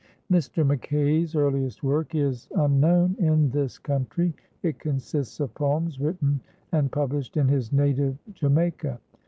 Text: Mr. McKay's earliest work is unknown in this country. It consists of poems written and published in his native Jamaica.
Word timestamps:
Mr. 0.31 0.65
McKay's 0.65 1.35
earliest 1.35 1.83
work 1.83 2.15
is 2.15 2.49
unknown 2.55 3.15
in 3.19 3.51
this 3.51 3.77
country. 3.77 4.33
It 4.63 4.79
consists 4.79 5.39
of 5.39 5.53
poems 5.53 5.99
written 5.99 6.39
and 6.71 6.91
published 6.91 7.37
in 7.37 7.47
his 7.47 7.71
native 7.71 8.17
Jamaica. 8.33 8.99